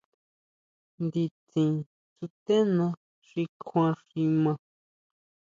Nditsin 1.03 1.73
stená 2.25 2.85
xi 3.27 3.43
kjuan 3.65 3.93
xi 4.07 4.21
maa. 4.43 4.59